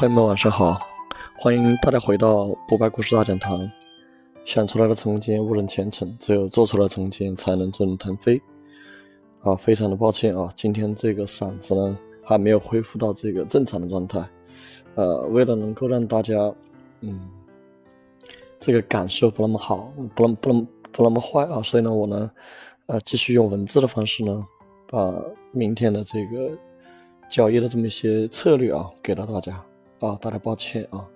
[0.00, 0.80] 朋友们晚上好，
[1.36, 3.70] 欢迎大家回到不败故事大讲堂。
[4.46, 8.40] 想出来的成绩误人前程，只有做出来的成绩才能坐人腾飞。
[9.42, 14.26] 啊，非常的抱歉啊，今天这个嗓子呢还没有恢复到这个正常的状态。
[14.94, 16.50] 呃，为了能够让大家，
[17.02, 17.28] 嗯，
[18.58, 22.30] 这个感受不那么好，不那么不那么不那么坏啊，所以呢，我呢，
[22.86, 24.46] 呃，继续用文字的方式呢，
[24.88, 25.12] 把
[25.52, 26.56] 明天的这个
[27.28, 29.62] 交易的这么一些策略啊，给到大家。
[30.00, 31.06] 啊，大家抱歉啊。